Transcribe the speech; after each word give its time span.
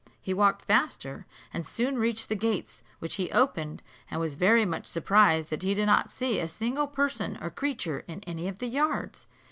He 0.19 0.33
walked 0.33 0.65
faster, 0.65 1.27
and 1.53 1.63
soon 1.63 1.99
reached 1.99 2.27
the 2.27 2.35
gates, 2.35 2.81
which 2.97 3.17
he 3.17 3.31
opened, 3.31 3.83
and 4.09 4.19
was 4.19 4.33
very 4.33 4.65
much 4.65 4.87
surprised 4.87 5.51
that 5.51 5.61
he 5.61 5.75
did 5.75 5.85
not 5.85 6.11
see 6.11 6.39
a 6.39 6.49
single 6.49 6.87
person 6.87 7.37
or 7.39 7.51
creature 7.51 7.99
in 8.07 8.21
any 8.21 8.47
of 8.47 8.57
the 8.57 8.65
yards. 8.67 9.27